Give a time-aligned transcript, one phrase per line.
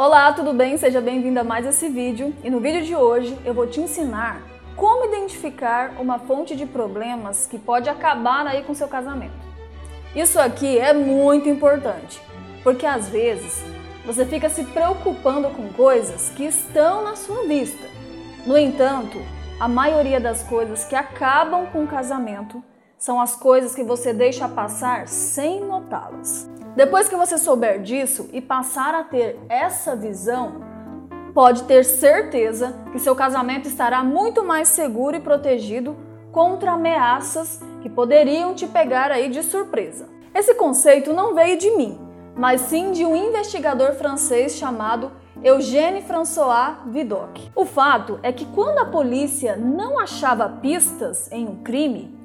[0.00, 0.78] Olá, tudo bem?
[0.78, 2.32] Seja bem-vindo a mais esse vídeo.
[2.44, 4.40] E no vídeo de hoje eu vou te ensinar
[4.76, 9.34] como identificar uma fonte de problemas que pode acabar aí com seu casamento.
[10.14, 12.22] Isso aqui é muito importante,
[12.62, 13.64] porque às vezes
[14.06, 17.84] você fica se preocupando com coisas que estão na sua vista.
[18.46, 19.18] No entanto,
[19.58, 22.62] a maioria das coisas que acabam com o casamento
[22.96, 26.48] são as coisas que você deixa passar sem notá-las.
[26.78, 30.60] Depois que você souber disso e passar a ter essa visão,
[31.34, 35.96] pode ter certeza que seu casamento estará muito mais seguro e protegido
[36.30, 40.08] contra ameaças que poderiam te pegar aí de surpresa.
[40.32, 41.98] Esse conceito não veio de mim,
[42.36, 45.10] mas sim de um investigador francês chamado
[45.42, 47.50] Eugène François Vidocq.
[47.56, 52.16] O fato é que quando a polícia não achava pistas em um crime,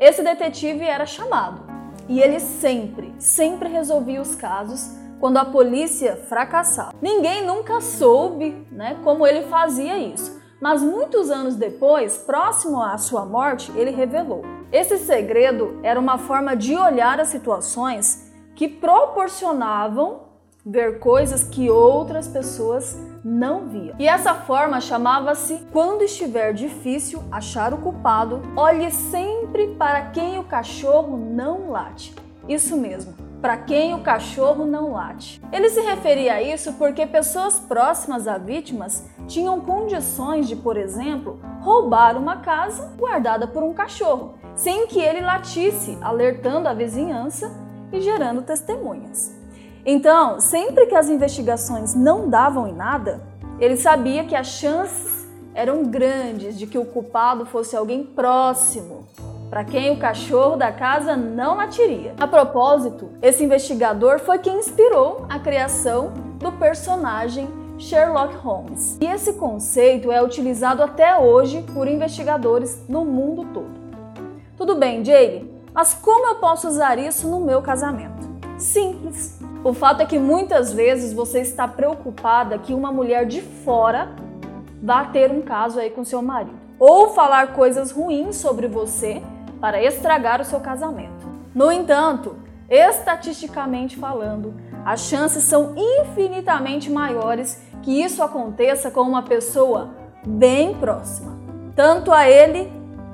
[0.00, 1.69] esse detetive era chamado.
[2.10, 6.92] E ele sempre, sempre resolvia os casos quando a polícia fracassava.
[7.00, 13.24] Ninguém nunca soube né, como ele fazia isso, mas muitos anos depois, próximo à sua
[13.24, 14.42] morte, ele revelou.
[14.72, 20.29] Esse segredo era uma forma de olhar as situações que proporcionavam
[20.64, 23.94] ver coisas que outras pessoas não viam.
[23.98, 30.44] E essa forma chamava-se quando estiver difícil achar o culpado, olhe sempre para quem o
[30.44, 32.14] cachorro não late.
[32.48, 35.40] Isso mesmo, para quem o cachorro não late.
[35.52, 41.40] Ele se referia a isso porque pessoas próximas a vítimas tinham condições de, por exemplo,
[41.60, 47.50] roubar uma casa guardada por um cachorro, sem que ele latisse, alertando a vizinhança
[47.92, 49.39] e gerando testemunhas.
[49.84, 53.20] Então, sempre que as investigações não davam em nada,
[53.58, 59.06] ele sabia que as chances eram grandes de que o culpado fosse alguém próximo,
[59.48, 62.14] para quem o cachorro da casa não latiria.
[62.20, 68.98] A propósito, esse investigador foi quem inspirou a criação do personagem Sherlock Holmes.
[69.00, 73.80] E esse conceito é utilizado até hoje por investigadores no mundo todo.
[74.56, 78.28] Tudo bem, Jay, mas como eu posso usar isso no meu casamento?
[78.58, 79.39] Simples.
[79.62, 84.08] O fato é que muitas vezes você está preocupada que uma mulher de fora
[84.82, 89.22] vá ter um caso aí com seu marido ou falar coisas ruins sobre você
[89.60, 91.28] para estragar o seu casamento.
[91.54, 92.36] No entanto,
[92.70, 99.90] estatisticamente falando, as chances são infinitamente maiores que isso aconteça com uma pessoa
[100.26, 101.38] bem próxima,
[101.76, 102.72] tanto a ele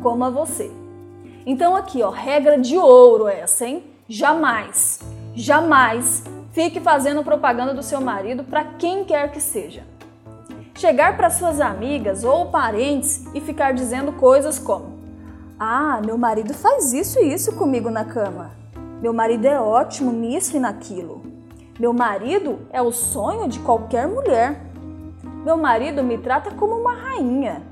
[0.00, 0.70] como a você.
[1.44, 3.82] Então aqui, ó, regra de ouro essa, hein?
[4.08, 5.00] Jamais
[5.34, 9.82] Jamais fique fazendo propaganda do seu marido para quem quer que seja.
[10.74, 14.98] Chegar para suas amigas ou parentes e ficar dizendo coisas como:
[15.58, 18.52] Ah, meu marido faz isso e isso comigo na cama.
[19.00, 21.22] Meu marido é ótimo nisso e naquilo.
[21.78, 24.60] Meu marido é o sonho de qualquer mulher.
[25.44, 27.62] Meu marido me trata como uma rainha.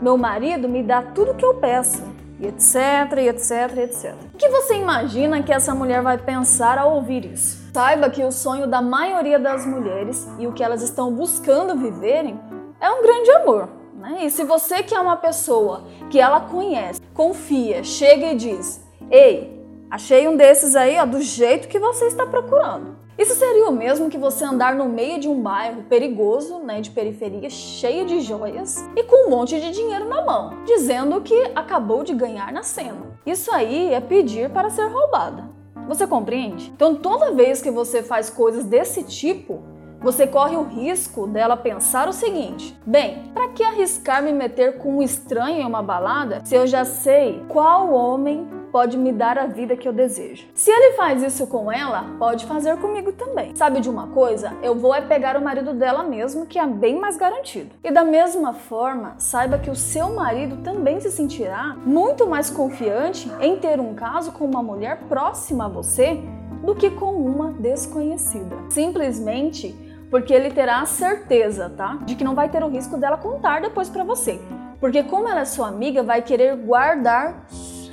[0.00, 2.74] Meu marido me dá tudo que eu peço e etc,
[3.18, 4.14] e etc, etc.
[4.34, 7.70] O que você imagina que essa mulher vai pensar ao ouvir isso?
[7.72, 12.38] Saiba que o sonho da maioria das mulheres e o que elas estão buscando viverem
[12.80, 13.68] é um grande amor.
[13.94, 14.24] Né?
[14.24, 19.55] E se você que é uma pessoa que ela conhece, confia, chega e diz: Ei,
[19.90, 22.96] achei um desses aí ó, do jeito que você está procurando.
[23.18, 26.90] Isso seria o mesmo que você andar no meio de um bairro perigoso, né, de
[26.90, 32.04] periferia, cheio de joias e com um monte de dinheiro na mão, dizendo que acabou
[32.04, 33.16] de ganhar na cena.
[33.24, 35.44] Isso aí é pedir para ser roubada.
[35.88, 36.70] Você compreende?
[36.74, 39.62] Então, toda vez que você faz coisas desse tipo,
[40.00, 44.98] você corre o risco dela pensar o seguinte: bem, para que arriscar me meter com
[44.98, 49.46] um estranho em uma balada se eu já sei qual homem pode me dar a
[49.46, 50.48] vida que eu desejo.
[50.52, 53.56] Se ele faz isso com ela, pode fazer comigo também.
[53.56, 54.52] Sabe de uma coisa?
[54.62, 57.70] Eu vou é pegar o marido dela mesmo, que é bem mais garantido.
[57.82, 63.32] E da mesma forma, saiba que o seu marido também se sentirá muito mais confiante
[63.40, 66.20] em ter um caso com uma mulher próxima a você
[66.62, 68.56] do que com uma desconhecida.
[68.68, 69.74] Simplesmente
[70.10, 71.96] porque ele terá a certeza, tá?
[72.04, 74.38] De que não vai ter o risco dela contar depois para você.
[74.78, 77.46] Porque como ela é sua amiga, vai querer guardar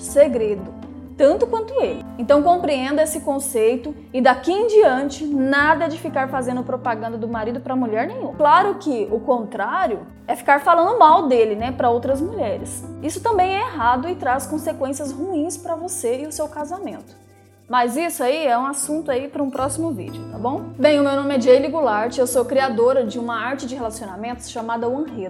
[0.04, 0.73] segredo,
[1.18, 2.04] tanto quanto ele.
[2.18, 7.60] Então compreenda esse conceito e daqui em diante nada de ficar fazendo propaganda do marido
[7.60, 8.34] para mulher nenhuma.
[8.34, 12.84] Claro que o contrário é ficar falando mal dele, né, para outras mulheres.
[13.02, 17.24] Isso também é errado e traz consequências ruins para você e o seu casamento.
[17.68, 20.62] Mas isso aí é um assunto aí para um próximo vídeo, tá bom?
[20.78, 24.50] Bem, o meu nome é Jaylee Goulart, eu sou criadora de uma arte de relacionamentos
[24.50, 25.30] chamada One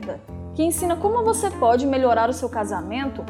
[0.56, 3.24] que ensina como você pode melhorar o seu casamento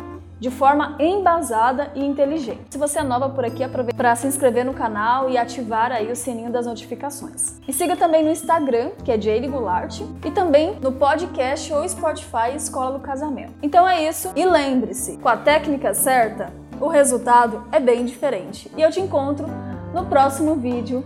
[0.44, 2.66] de forma embasada e inteligente.
[2.70, 6.12] Se você é nova por aqui, aproveite para se inscrever no canal e ativar aí
[6.12, 7.62] o sininho das notificações.
[7.66, 12.58] E siga também no Instagram, que é Jaylee Goulart, e também no podcast ou Spotify
[12.58, 13.54] Escola do Casamento.
[13.64, 18.70] Então é isso, e lembre-se, com a técnica certa, o resultado é bem diferente.
[18.76, 19.48] E eu te encontro
[19.94, 21.06] no próximo vídeo.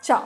[0.00, 0.22] Tchau!